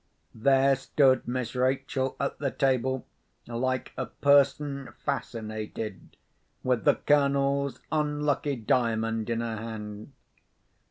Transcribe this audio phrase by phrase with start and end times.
[0.33, 3.05] There stood Miss Rachel at the table,
[3.45, 6.17] like a person fascinated,
[6.63, 10.13] with the Colonel's unlucky Diamond in her hand.